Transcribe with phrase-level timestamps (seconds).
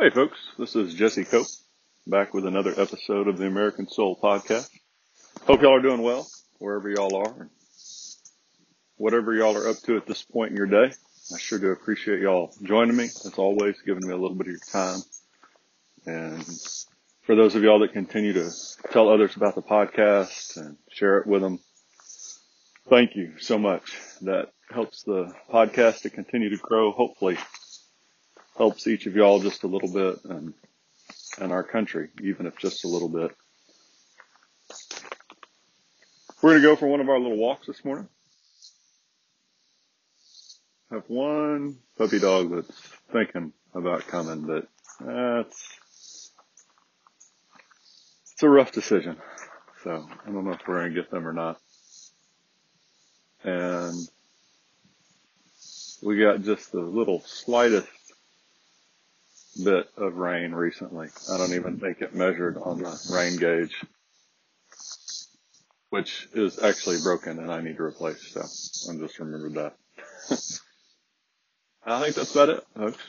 [0.00, 1.48] Hey folks, this is Jesse Cope
[2.06, 4.70] back with another episode of the American Soul Podcast.
[5.44, 6.24] Hope y'all are doing well
[6.60, 7.50] wherever y'all are
[8.96, 10.94] whatever y'all are up to at this point in your day.
[11.34, 14.52] I sure do appreciate y'all joining me as always, giving me a little bit of
[14.52, 15.00] your time.
[16.06, 16.46] And
[17.22, 18.52] for those of y'all that continue to
[18.92, 21.58] tell others about the podcast and share it with them,
[22.88, 23.98] thank you so much.
[24.20, 26.92] That helps the podcast to continue to grow.
[26.92, 27.36] Hopefully
[28.58, 30.52] helps each of y'all just a little bit and,
[31.40, 33.30] and our country, even if just a little bit.
[36.42, 38.08] We're going to go for one of our little walks this morning.
[40.90, 42.76] Have one puppy dog that's
[43.12, 44.66] thinking about coming, but
[45.00, 46.32] that's,
[48.32, 49.16] it's a rough decision.
[49.84, 51.60] So I don't know if we're going to get them or not.
[53.44, 54.08] And
[56.02, 57.88] we got just the little slightest
[59.62, 61.08] bit of rain recently.
[61.30, 63.74] I don't even think it measured on the rain gauge,
[65.90, 68.26] which is actually broken and I need to replace.
[68.28, 69.76] So I just remembered that.
[71.84, 73.02] I think that's about it, folks.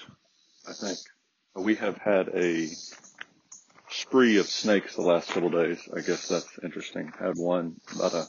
[0.68, 0.98] I think
[1.56, 2.70] we have had a
[3.90, 5.80] spree of snakes the last couple days.
[5.96, 7.12] I guess that's interesting.
[7.20, 8.28] Had one about a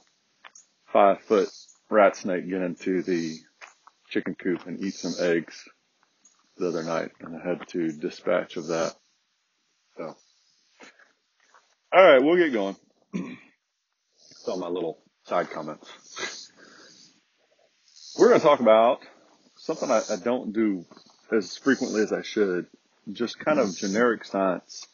[0.92, 1.48] five foot
[1.88, 3.36] rat snake get into the
[4.08, 5.68] chicken coop and eat some eggs
[6.60, 8.94] the other night and I had to dispatch of that.
[9.96, 10.14] So,
[11.92, 12.76] all right, we'll get going.
[14.18, 16.52] Saw my little side comments.
[18.18, 19.00] We're going to talk about
[19.56, 20.84] something I, I don't do
[21.32, 22.66] as frequently as I should,
[23.12, 24.86] just kind of generic science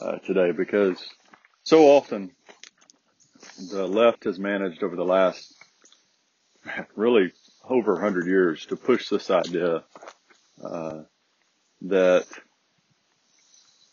[0.00, 1.04] uh, today because
[1.64, 2.30] so often
[3.70, 5.54] the left has managed over the last
[6.94, 7.32] really
[7.68, 9.82] over 100 years to push this idea
[10.62, 11.02] uh,
[11.82, 12.26] that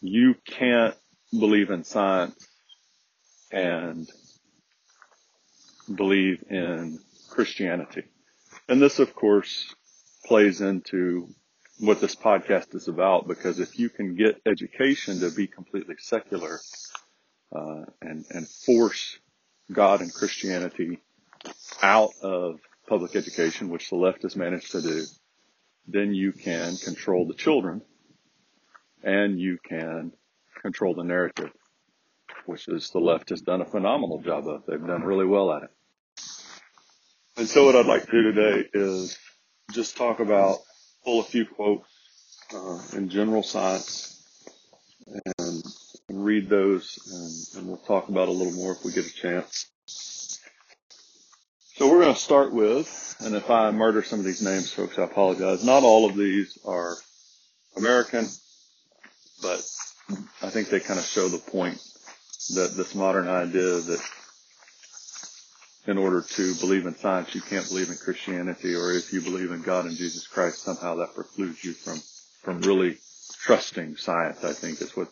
[0.01, 0.95] you can't
[1.31, 2.47] believe in science
[3.51, 4.09] and
[5.93, 6.99] believe in
[7.29, 8.03] Christianity.
[8.67, 9.73] And this, of course,
[10.25, 11.27] plays into
[11.79, 16.59] what this podcast is about because if you can get education to be completely secular
[17.53, 19.17] uh, and and force
[19.71, 20.99] God and Christianity
[21.81, 25.03] out of public education, which the left has managed to do,
[25.87, 27.81] then you can control the children
[29.03, 30.13] and you can
[30.61, 31.51] control the narrative,
[32.45, 34.63] which is the left has done a phenomenal job of.
[34.65, 35.69] They've done really well at it.
[37.35, 39.17] And so what I'd like to do today is
[39.71, 40.59] just talk about,
[41.03, 41.89] pull a few quotes
[42.53, 44.09] uh, in general science
[45.37, 45.63] and,
[46.09, 49.67] read those and, and we'll talk about a little more if we get a chance.
[51.75, 54.99] So we're going to start with, and if I murder some of these names, folks,
[54.99, 55.63] I apologize.
[55.63, 56.95] Not all of these are
[57.75, 58.27] American,
[59.41, 59.59] but
[60.43, 61.81] I think they kind of show the point
[62.53, 63.99] that this modern idea that
[65.87, 69.49] in order to believe in science, you can't believe in Christianity, or if you believe
[69.49, 71.97] in God and Jesus Christ, somehow that precludes you from,
[72.43, 72.99] from really
[73.41, 75.07] trusting science, I think is what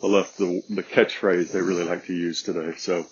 [0.00, 2.72] the left, the, the catchphrase they really like to use today.
[2.78, 3.04] So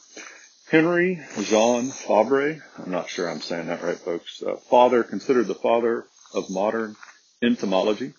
[0.70, 4.40] Henry Jean Fabre, I'm not sure I'm saying that right, folks.
[4.40, 6.94] Uh, father, considered the father of modern
[7.42, 8.12] entomology.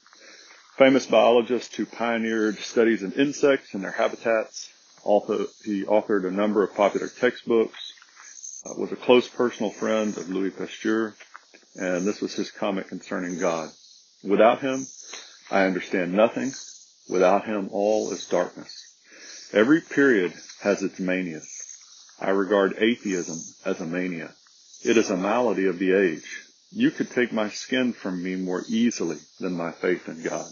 [0.78, 4.70] Famous biologist who pioneered studies in insects and their habitats.
[5.06, 7.94] Also, he authored a number of popular textbooks.
[8.66, 11.16] Uh, was a close personal friend of Louis Pasteur,
[11.78, 13.70] and this was his comment concerning God.
[14.26, 14.86] Without him,
[15.50, 16.52] I understand nothing.
[17.08, 18.94] Without him, all is darkness.
[19.54, 21.61] Every period has its manias.
[22.22, 24.32] I regard atheism as a mania.
[24.86, 26.44] It is a malady of the age.
[26.72, 30.50] You could take my skin from me more easily than my faith in God.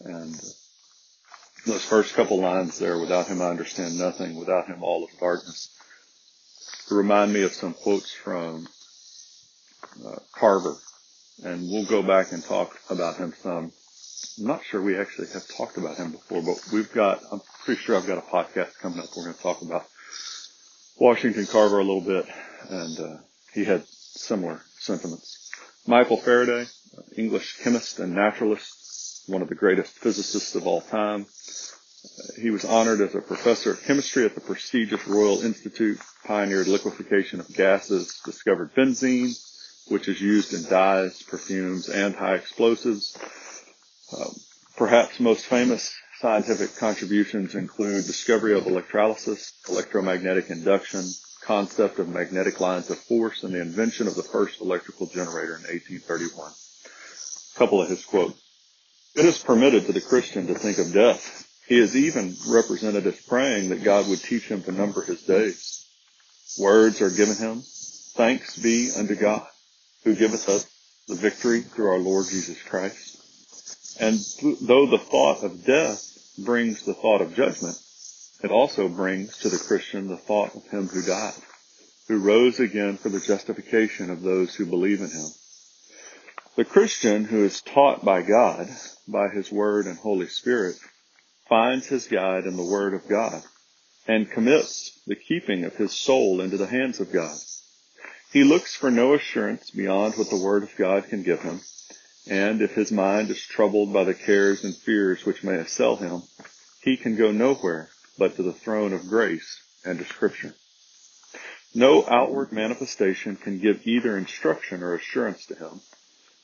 [0.00, 0.34] And
[1.66, 5.74] those first couple lines there, without him I understand nothing, without him all is darkness,
[6.90, 8.68] remind me of some quotes from
[10.06, 10.76] uh, Carver.
[11.44, 13.72] And we'll go back and talk about him some.
[14.38, 17.80] I'm not sure we actually have talked about him before, but we've got, I'm pretty
[17.80, 19.06] sure I've got a podcast coming up.
[19.16, 19.86] We're going to talk about
[20.98, 22.26] Washington Carver a little bit,
[22.68, 23.16] and uh,
[23.54, 25.50] he had similar sentiments.
[25.86, 26.66] Michael Faraday,
[27.16, 31.22] English chemist and naturalist, one of the greatest physicists of all time.
[31.24, 36.66] Uh, he was honored as a professor of chemistry at the prestigious Royal Institute, pioneered
[36.66, 39.32] liquefaction of gases, discovered benzene,
[39.88, 43.16] which is used in dyes, perfumes, and high explosives.
[44.12, 44.30] Uh,
[44.76, 51.04] perhaps most famous Scientific contributions include discovery of electrolysis, electromagnetic induction,
[51.42, 55.62] concept of magnetic lines of force, and the invention of the first electrical generator in
[55.62, 56.50] 1831.
[56.50, 58.34] A couple of his quotes.
[59.14, 61.46] It is permitted to the Christian to think of death.
[61.68, 65.86] He is even represented as praying that God would teach him to number his days.
[66.58, 67.62] Words are given him.
[68.16, 69.46] Thanks be unto God
[70.02, 70.66] who giveth us
[71.06, 73.18] the victory through our Lord Jesus Christ.
[74.00, 74.18] And
[74.60, 76.07] though the thought of death
[76.44, 77.76] brings the thought of judgment,
[78.42, 81.34] it also brings to the Christian the thought of him who died,
[82.06, 85.26] who rose again for the justification of those who believe in him.
[86.56, 88.68] The Christian who is taught by God,
[89.06, 90.76] by his word and Holy Spirit,
[91.48, 93.42] finds his guide in the word of God
[94.06, 97.36] and commits the keeping of his soul into the hands of God.
[98.32, 101.60] He looks for no assurance beyond what the word of God can give him.
[102.28, 106.22] And if his mind is troubled by the cares and fears which may assail him,
[106.82, 107.88] he can go nowhere
[108.18, 110.54] but to the throne of grace and to scripture.
[111.74, 115.80] No outward manifestation can give either instruction or assurance to him,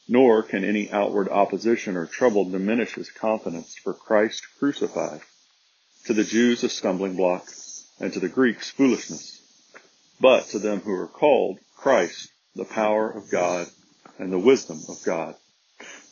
[0.08, 5.20] nor can any outward opposition or trouble diminish his confidence for Christ crucified.
[6.06, 7.46] To the Jews a stumbling block,
[8.00, 9.40] and to the Greeks foolishness.
[10.20, 13.66] But to them who are called, Christ, the power of God
[14.18, 15.36] and the wisdom of God.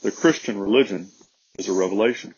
[0.02, 1.10] The Christian religion
[1.58, 2.34] is a revelation,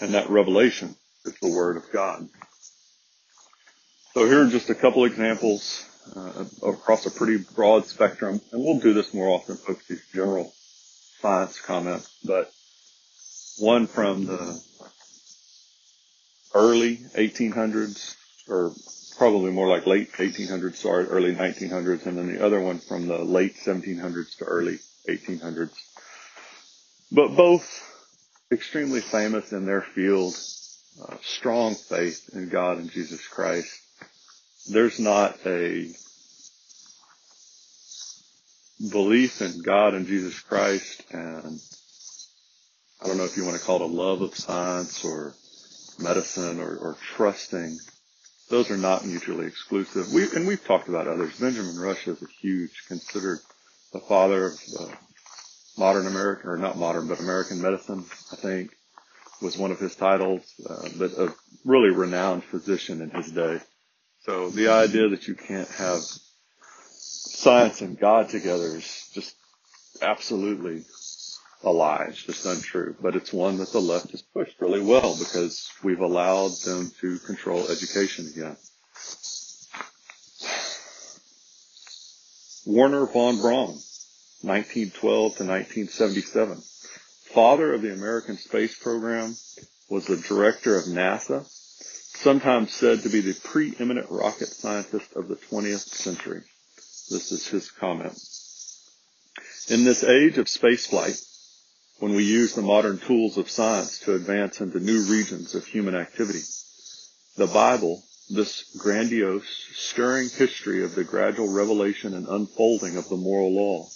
[0.00, 0.96] and that revelation
[1.26, 2.26] is the Word of God.
[4.14, 5.84] So here are just a couple examples
[6.16, 10.54] uh, across a pretty broad spectrum, and we'll do this more often, folks, these general
[11.20, 12.50] science comments, but
[13.58, 14.62] one from the
[16.54, 18.16] early 1800s,
[18.48, 18.72] or
[19.18, 23.18] probably more like late 1800s, sorry, early 1900s, and then the other one from the
[23.18, 24.78] late 1700s to early
[25.08, 25.76] 1800s.
[27.12, 27.82] But both
[28.52, 30.34] extremely famous in their field,
[31.02, 33.82] uh, strong faith in God and Jesus Christ
[34.68, 35.88] there's not a
[38.90, 41.60] belief in God and Jesus Christ and
[43.00, 45.34] I don't know if you want to call it a love of science or
[45.98, 47.78] medicine or, or trusting.
[48.48, 50.12] Those are not mutually exclusive.
[50.12, 51.38] We, and we've talked about others.
[51.38, 53.38] Benjamin Rush is a huge, considered
[53.92, 54.94] the father of uh,
[55.76, 58.70] modern American, or not modern, but American medicine, I think,
[59.42, 61.34] was one of his titles, uh, but a
[61.64, 63.60] really renowned physician in his day.
[64.24, 66.00] So the idea that you can't have
[66.88, 69.36] science and God together is just
[70.02, 70.84] absolutely
[71.62, 72.06] a lie.
[72.08, 72.96] It's just untrue.
[73.00, 77.18] But it's one that the left has pushed really well because we've allowed them to
[77.20, 78.56] control education again.
[82.66, 83.78] Wernher von Braun,
[84.46, 86.62] 1912 to 1977.
[87.34, 89.34] Father of the American space program,
[89.88, 95.36] was the director of NASA sometimes said to be the preeminent rocket scientist of the
[95.36, 96.42] 20th century.
[97.10, 98.18] This is his comment.
[99.68, 101.22] In this age of spaceflight,
[101.98, 105.94] when we use the modern tools of science to advance into new regions of human
[105.94, 106.42] activity,
[107.36, 113.54] the Bible, this grandiose, stirring history of the gradual revelation and unfolding of the moral
[113.54, 113.88] law,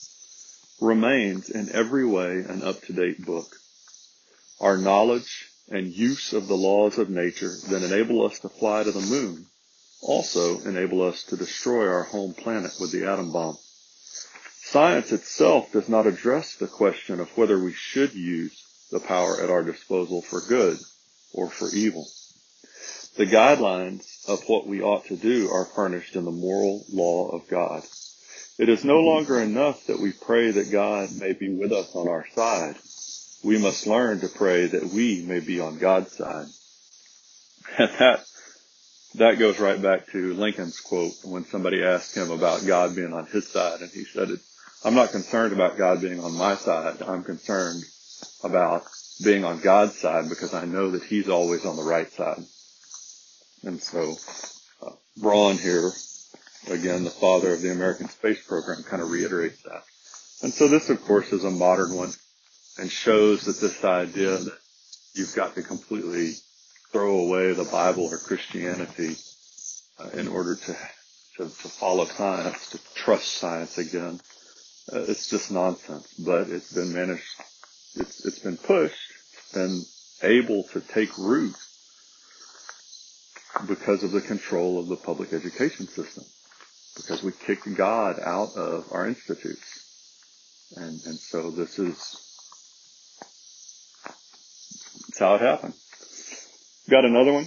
[0.80, 3.46] remains in every way an up-to-date book.
[4.60, 8.90] Our knowledge and use of the laws of nature that enable us to fly to
[8.90, 9.46] the moon
[10.02, 13.56] also enable us to destroy our home planet with the atom bomb.
[14.62, 19.50] Science itself does not address the question of whether we should use the power at
[19.50, 20.78] our disposal for good
[21.32, 22.06] or for evil.
[23.16, 27.48] The guidelines of what we ought to do are furnished in the moral law of
[27.48, 27.82] God.
[28.58, 32.08] It is no longer enough that we pray that God may be with us on
[32.08, 32.76] our side
[33.42, 36.46] we must learn to pray that we may be on God's side.
[37.78, 38.24] And that,
[39.14, 43.26] that goes right back to Lincoln's quote when somebody asked him about God being on
[43.26, 44.28] his side and he said,
[44.84, 47.00] I'm not concerned about God being on my side.
[47.00, 47.84] I'm concerned
[48.42, 48.82] about
[49.22, 52.42] being on God's side because I know that he's always on the right side.
[53.62, 54.16] And so,
[54.82, 55.92] uh, Braun here,
[56.68, 59.82] again, the father of the American space program kind of reiterates that.
[60.42, 62.12] And so this, of course, is a modern one
[62.78, 64.58] and shows that this idea that
[65.14, 66.34] you've got to completely
[66.92, 69.16] throw away the Bible or Christianity
[69.98, 70.72] uh, in order to,
[71.36, 74.20] to, to follow science, to trust science again.
[74.92, 77.22] Uh, it's just nonsense, but it's been managed,
[77.96, 79.82] it's, it's been pushed, it's been
[80.22, 81.54] able to take root
[83.66, 86.24] because of the control of the public education system.
[86.96, 89.86] Because we kicked God out of our institutes.
[90.76, 92.26] And, and so this is
[95.18, 95.74] how it happened.
[96.88, 97.46] Got another one.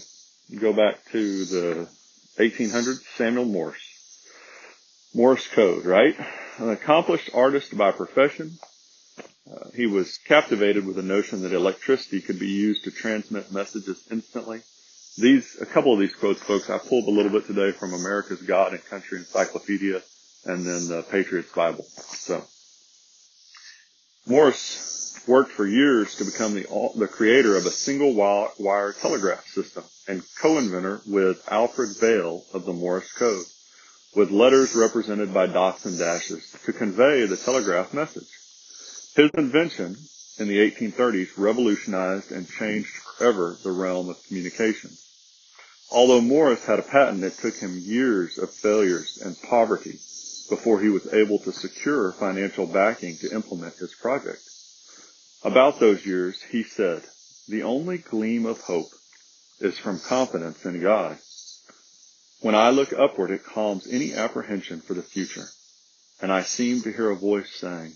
[0.59, 1.89] Go back to the
[2.37, 3.89] 1800s, Samuel Morse.
[5.15, 6.15] Morse code, right?
[6.57, 8.57] An accomplished artist by profession,
[9.51, 14.01] Uh, he was captivated with the notion that electricity could be used to transmit messages
[14.09, 14.61] instantly.
[15.17, 18.41] These, a couple of these quotes, folks, I pulled a little bit today from America's
[18.41, 20.01] God and Country Encyclopedia
[20.45, 21.83] and then the Patriots Bible.
[21.83, 22.43] So,
[24.25, 26.65] Morse worked for years to become the,
[26.97, 32.73] the creator of a single wire telegraph system and co-inventor with Alfred Vail of the
[32.73, 33.45] Morse code
[34.15, 38.29] with letters represented by dots and dashes to convey the telegraph message.
[39.15, 39.95] His invention
[40.37, 44.97] in the 1830s revolutionized and changed forever the realm of communication.
[45.91, 49.99] Although Morse had a patent, it took him years of failures and poverty
[50.49, 54.41] before he was able to secure financial backing to implement his project.
[55.43, 57.03] About those years, he said,
[57.47, 58.91] the only gleam of hope
[59.59, 61.17] is from confidence in God.
[62.39, 65.47] When I look upward, it calms any apprehension for the future.
[66.21, 67.95] And I seem to hear a voice saying,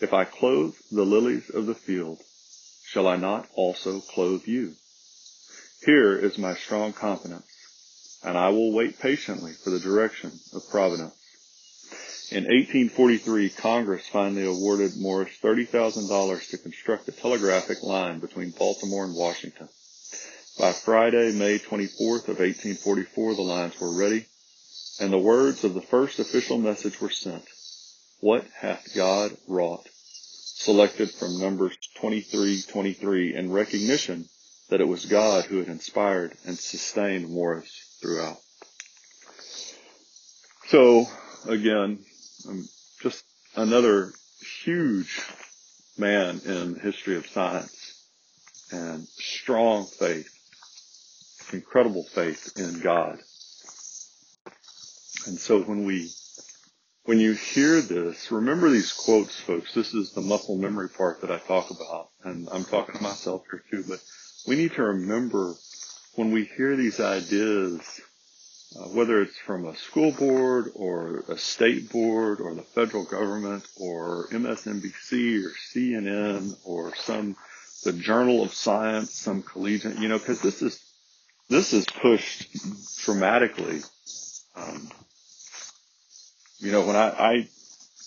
[0.00, 2.18] if I clothe the lilies of the field,
[2.84, 4.74] shall I not also clothe you?
[5.84, 7.46] Here is my strong confidence,
[8.22, 11.14] and I will wait patiently for the direction of providence.
[12.30, 19.14] In 1843, Congress finally awarded Morse $30,000 to construct a telegraphic line between Baltimore and
[19.14, 19.68] Washington.
[20.58, 24.26] By Friday, May 24th of 1844, the lines were ready,
[24.98, 27.44] and the words of the first official message were sent.
[28.20, 29.86] What hath God wrought?
[30.58, 34.28] Selected from Numbers 23:23 in recognition
[34.68, 37.70] that it was God who had inspired and sustained Morse
[38.00, 38.38] throughout.
[40.68, 41.06] So
[41.46, 42.04] again,
[43.00, 44.12] just another
[44.64, 45.20] huge
[45.98, 48.08] man in the history of science
[48.72, 50.28] and strong faith,
[51.52, 53.18] incredible faith in God.
[55.26, 56.10] And so when we
[57.06, 59.72] when you hear this, remember these quotes, folks.
[59.72, 62.08] This is the muscle memory part that I talk about.
[62.24, 64.02] And I'm talking to myself here too, but
[64.46, 65.54] we need to remember
[66.16, 67.80] when we hear these ideas,
[68.76, 73.64] uh, whether it's from a school board or a state board or the federal government
[73.80, 77.36] or MSNBC or CNN or some,
[77.84, 80.82] the Journal of Science, some collegiate, you know, cause this is,
[81.48, 82.48] this is pushed
[83.04, 83.80] dramatically.
[84.56, 84.90] Um,
[86.58, 87.48] you know, when I, I,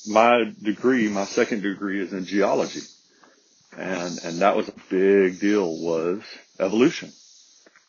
[0.07, 2.81] my degree, my second degree is in geology.
[3.77, 6.21] And, and that was a big deal was
[6.59, 7.11] evolution.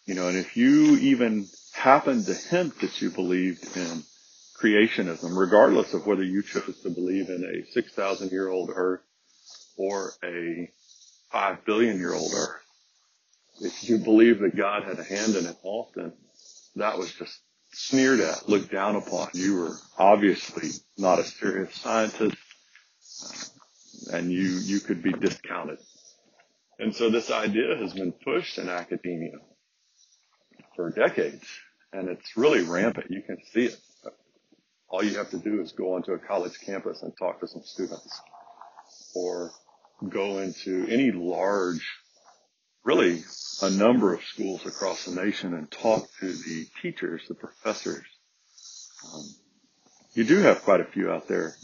[0.06, 4.02] You know, and if you even happened to hint that you believed in
[4.60, 9.00] creationism, regardless of whether you chose to believe in a 6,000 year old earth
[9.76, 10.70] or a
[11.32, 12.60] 5 billion year old earth,
[13.60, 16.12] if you believe that God had a hand in it often,
[16.76, 17.40] that was just
[17.72, 19.28] sneered at, looked down upon.
[19.34, 22.36] You were obviously not a serious scientist,
[23.22, 25.78] uh, and you you could be discounted.
[26.78, 29.38] And so this idea has been pushed in academia
[30.76, 31.44] for decades,
[31.92, 33.10] and it's really rampant.
[33.10, 33.78] You can see it.
[34.88, 37.62] All you have to do is go onto a college campus and talk to some
[37.64, 38.20] students,
[39.14, 39.52] or
[40.08, 41.86] go into any large,
[42.84, 43.22] really
[43.62, 48.04] a number of schools across the nation and talk to the teachers, the professors.
[49.12, 49.24] Um,
[50.14, 51.54] you do have quite a few out there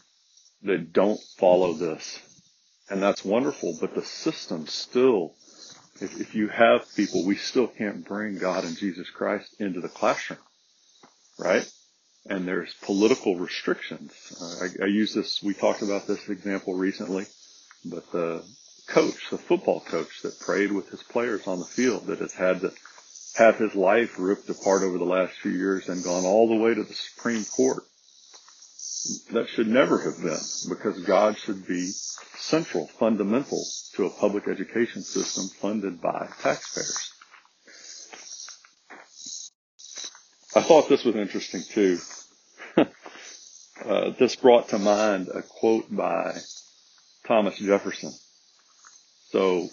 [0.62, 2.20] that don't follow this.
[2.88, 5.34] And that's wonderful, but the system still,
[6.00, 9.88] if, if you have people, we still can't bring God and Jesus Christ into the
[9.88, 10.38] classroom,
[11.38, 11.68] right?
[12.26, 14.12] And there's political restrictions.
[14.40, 17.26] Uh, I, I use this, we talked about this example recently,
[17.84, 18.44] but the
[18.86, 22.60] coach, the football coach that prayed with his players on the field that has had
[22.60, 22.72] to
[23.36, 26.74] have his life ripped apart over the last few years and gone all the way
[26.74, 27.82] to the Supreme Court.
[29.32, 31.90] That should never have been because God should be
[32.36, 33.62] central, fundamental
[33.94, 37.12] to a public education system funded by taxpayers.
[40.54, 41.98] I thought this was interesting too.
[42.76, 46.38] uh, this brought to mind a quote by
[47.26, 48.12] Thomas Jefferson.
[49.30, 49.68] So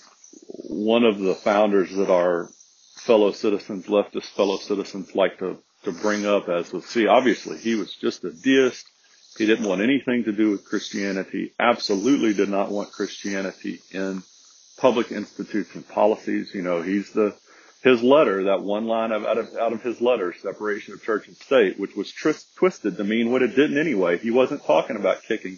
[0.46, 2.50] one of the founders that our
[2.98, 7.76] fellow citizens, leftist fellow citizens like to, to bring up as was, see, obviously he
[7.76, 8.86] was just a deist.
[9.38, 14.24] He didn't want anything to do with Christianity, absolutely did not want Christianity in
[14.78, 16.54] public institutes and policies.
[16.54, 17.36] You know, he's the,
[17.84, 21.28] his letter, that one line of, out of, out of his letter, separation of church
[21.28, 22.14] and state, which was
[22.56, 24.18] twisted to mean what it didn't anyway.
[24.18, 25.58] He wasn't talking about kicking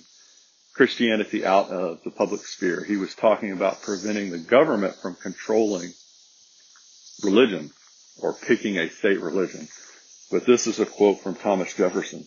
[0.75, 2.83] Christianity out of the public sphere.
[2.83, 5.91] He was talking about preventing the government from controlling
[7.23, 7.71] religion
[8.21, 9.67] or picking a state religion.
[10.31, 12.25] But this is a quote from Thomas Jefferson.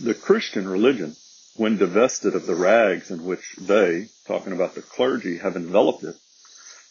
[0.00, 1.14] The Christian religion
[1.56, 6.16] when divested of the rags in which they, talking about the clergy, have enveloped it,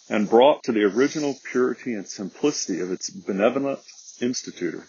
[0.10, 3.80] and brought to the original purity and simplicity of its benevolent
[4.22, 4.88] institutor,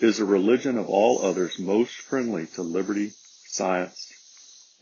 [0.00, 3.12] is a religion of all others most friendly to liberty,
[3.54, 4.12] science,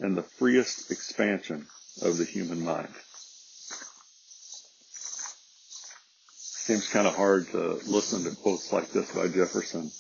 [0.01, 1.67] and the freest expansion
[2.01, 2.89] of the human mind.
[6.35, 9.91] Seems kind of hard to listen to quotes like this by Jefferson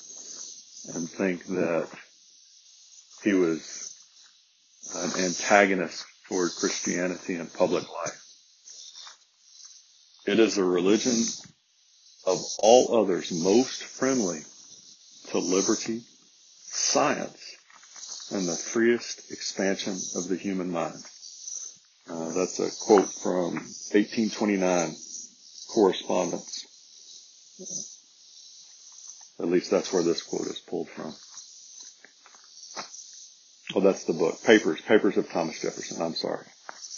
[0.94, 1.88] and think that
[3.22, 3.94] he was
[4.94, 8.22] an antagonist toward Christianity and public life.
[10.26, 11.20] It is a religion
[12.26, 14.40] of all others most friendly
[15.30, 16.00] to liberty,
[16.64, 17.51] science,
[18.32, 21.02] and the freest expansion of the human mind.
[22.10, 23.54] Uh, that's a quote from
[23.92, 24.96] 1829
[25.72, 26.66] correspondence.
[29.38, 31.14] At least that's where this quote is pulled from.
[33.74, 34.42] Oh, that's the book.
[34.44, 36.02] Papers, Papers of Thomas Jefferson.
[36.02, 36.46] I'm sorry.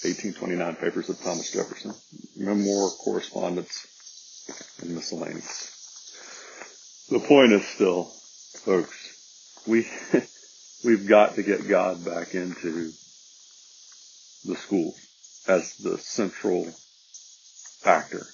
[0.03, 1.95] 1829 Papers of Thomas Jefferson.
[2.37, 3.87] Memoir, correspondence,
[4.83, 5.71] and miscellaneous.
[7.11, 8.05] The point is still,
[8.64, 9.87] folks, we,
[10.85, 12.93] we've got to get God back into
[14.45, 14.95] the schools
[15.49, 16.67] as the central
[17.81, 18.26] factor.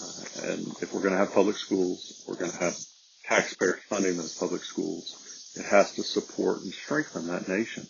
[0.00, 2.76] Uh, and if we're going to have public schools, we're going to have
[3.24, 5.52] taxpayers funding those public schools.
[5.56, 7.86] It has to support and strengthen that nation.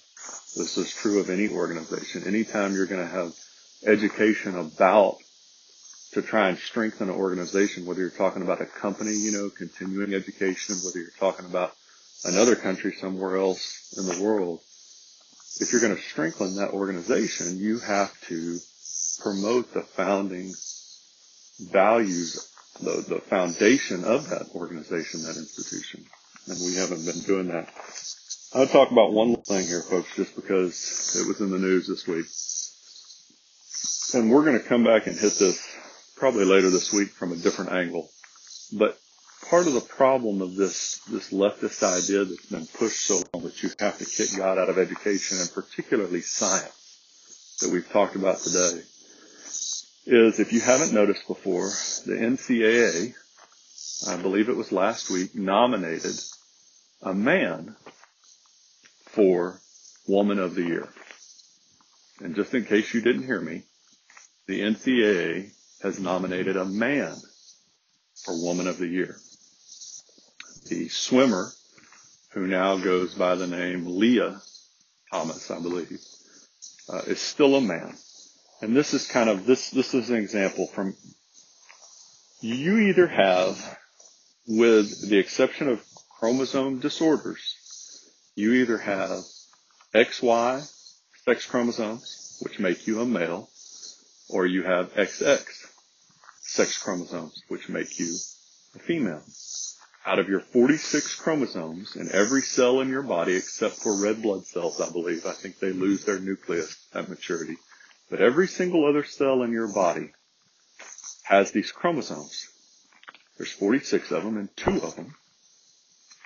[0.57, 2.25] This is true of any organization.
[2.27, 3.33] Anytime you're going to have
[3.87, 5.17] education about
[6.13, 10.15] to try and strengthen an organization, whether you're talking about a company, you know, continuing
[10.15, 11.75] education, whether you're talking about
[12.25, 14.61] another country somewhere else in the world,
[15.61, 18.59] if you're going to strengthen that organization, you have to
[19.23, 20.53] promote the founding
[21.73, 26.05] values, the, the foundation of that organization, that institution.
[26.49, 27.73] And we haven't been doing that.
[28.55, 32.07] I'll talk about one thing here, folks, just because it was in the news this
[32.07, 32.27] week.
[34.15, 35.61] And we're going to come back and hit this
[36.17, 38.09] probably later this week from a different angle.
[38.73, 38.99] But
[39.51, 43.63] part of the problem of this, this leftist idea that's been pushed so long that
[43.63, 48.39] you have to kick God out of education and particularly science that we've talked about
[48.39, 48.83] today
[50.07, 51.69] is if you haven't noticed before,
[52.07, 53.15] the NCAA,
[54.09, 56.19] I believe it was last week, nominated
[57.03, 57.77] a man
[59.07, 59.61] for
[60.07, 60.89] Woman of the Year.
[62.21, 63.63] And just in case you didn't hear me,
[64.47, 65.51] the NCAA
[65.83, 67.15] has nominated a man
[68.25, 69.17] for Woman of the Year.
[70.67, 71.53] The swimmer,
[72.33, 74.41] who now goes by the name Lia
[75.13, 76.01] Thomas, I believe,
[76.89, 77.95] uh, is still a man.
[78.63, 80.97] And this is kind of, this, this is an example from,
[82.41, 83.79] you either have,
[84.47, 85.85] with the exception of
[86.19, 87.57] chromosome disorders,
[88.35, 89.23] you either have
[89.95, 90.67] XY
[91.27, 93.51] sex chromosomes, which make you a male,
[94.31, 95.45] or you have XX
[96.41, 98.17] sex chromosomes, which make you
[98.75, 99.23] a female.
[100.07, 104.45] Out of your 46 chromosomes in every cell in your body, except for red blood
[104.45, 107.57] cells, I believe, I think they lose their nucleus at maturity.
[108.11, 110.13] But every single other cell in your body
[111.25, 112.49] has these chromosomes.
[113.39, 115.15] There's 46 of them, and two of them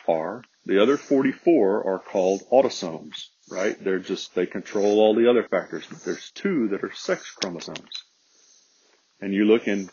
[0.09, 3.83] are, the other 44 are called autosomes, right?
[3.83, 8.05] They're just, they control all the other factors, but there's two that are sex chromosomes.
[9.21, 9.89] And you look in,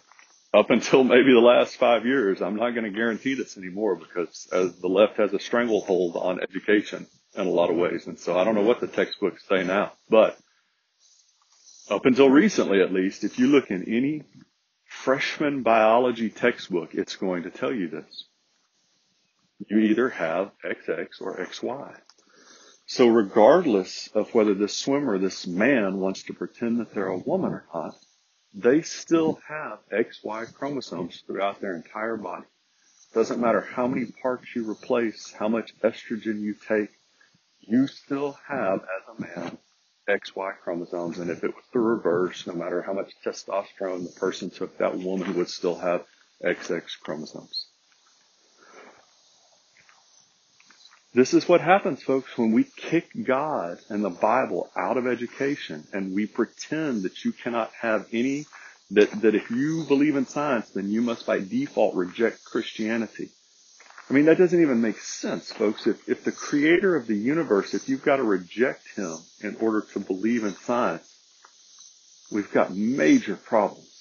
[0.55, 4.47] up until maybe the last five years, I'm not going to guarantee this anymore because
[4.51, 8.07] as the left has a stranglehold on education in a lot of ways.
[8.07, 10.37] And so I don't know what the textbooks say now, but
[11.89, 14.23] up until recently at least, if you look in any
[14.85, 18.25] freshman biology textbook, it's going to tell you this
[19.67, 21.95] you either have XX or XY.
[22.87, 27.51] So regardless of whether this swimmer, this man wants to pretend that they're a woman
[27.51, 27.95] or not,
[28.55, 32.45] they still have XY chromosomes throughout their entire body.
[33.13, 36.89] Doesn't matter how many parts you replace, how much estrogen you take,
[37.59, 39.57] you still have as a man
[40.07, 41.19] XY chromosomes.
[41.19, 44.97] And if it was the reverse, no matter how much testosterone the person took, that
[44.97, 46.05] woman would still have
[46.43, 47.64] XX chromosomes.
[51.15, 55.87] This is what happens, folks, when we kick God and the Bible out of education
[55.93, 58.47] and we pretend that you cannot have any,
[58.91, 63.29] that, that if you believe in science, then you must by default reject Christianity.
[64.09, 65.87] I mean, that doesn't even make sense, folks.
[65.87, 69.85] If, if the creator of the universe, if you've got to reject him in order
[69.93, 71.17] to believe in science,
[72.29, 73.94] we've got major problems.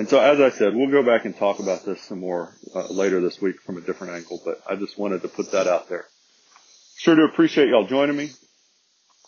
[0.00, 2.86] And so, as I said, we'll go back and talk about this some more uh,
[2.86, 5.90] later this week from a different angle, but I just wanted to put that out
[5.90, 6.06] there.
[6.96, 8.30] Sure do appreciate y'all joining me.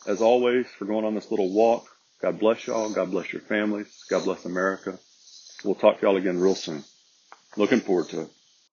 [0.06, 1.84] As always, for going on this little walk.
[2.22, 2.90] God bless y'all.
[2.90, 4.02] God bless your families.
[4.08, 4.98] God bless America.
[5.62, 6.82] We'll talk to y'all again real soon.
[7.58, 8.30] Looking forward to it.